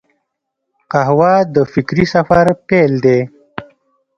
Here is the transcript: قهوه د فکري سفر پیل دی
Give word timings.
قهوه 0.91 1.33
د 1.53 1.55
فکري 1.73 2.05
سفر 2.13 2.45
پیل 2.67 2.93
دی 3.05 3.19